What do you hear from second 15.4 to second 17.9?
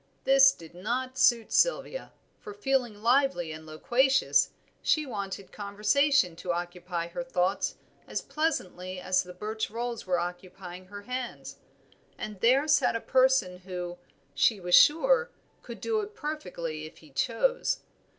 could do it perfectly if he chose.